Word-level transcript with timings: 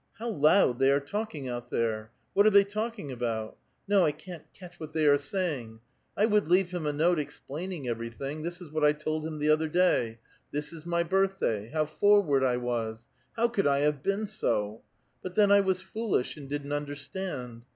How 0.17 0.29
loud 0.29 0.79
they 0.79 0.89
are 0.91 0.99
talking 0.99 1.47
out 1.47 1.69
there! 1.69 2.09
What 2.33 2.47
are 2.47 2.49
they 2.49 2.63
talking 2.63 3.11
about? 3.11 3.57
No, 3.87 4.03
I 4.03 4.11
can't 4.11 4.51
catch 4.51 4.79
what 4.79 4.93
they 4.93 5.05
are 5.05 5.13
A 5.13 5.19
VITAL 5.19 5.29
QUESTION. 5.29 5.79
115 6.15 6.17
saying. 6.17 6.17
I 6.17 6.25
would 6.25 6.47
leave 6.47 6.71
biin 6.71 6.89
a 6.89 6.91
note 6.91 7.19
explaining 7.19 7.87
everything; 7.87 8.41
this 8.41 8.59
in 8.61 8.69
what 8.71 8.83
I 8.83 8.93
told 8.93 9.27
him 9.27 9.37
the 9.37 9.51
other 9.51 9.67
day:' 9.67 10.17
This 10.51 10.73
is 10.73 10.87
my 10.87 11.03
birthday.' 11.03 11.69
How 11.71 11.85
forward 11.85 12.43
I 12.43 12.57
was! 12.57 13.05
How 13.35 13.47
could 13.47 13.65
1 13.67 13.81
have 13.83 14.01
been 14.01 14.25
so? 14.25 14.81
But 15.21 15.35
then 15.35 15.51
I 15.51 15.59
was 15.61 15.81
foolish, 15.83 16.35
and 16.35 16.49
didn't 16.49 16.73
understand. 16.73 17.61